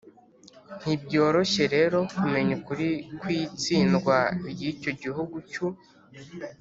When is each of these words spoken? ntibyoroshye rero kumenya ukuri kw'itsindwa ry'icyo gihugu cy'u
ntibyoroshye 0.81 1.63
rero 1.75 1.97
kumenya 2.17 2.51
ukuri 2.59 2.87
kw'itsindwa 3.19 4.17
ry'icyo 4.51 4.91
gihugu 5.01 5.35
cy'u 5.51 5.67